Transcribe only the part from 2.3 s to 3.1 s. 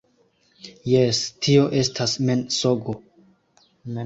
mensogo.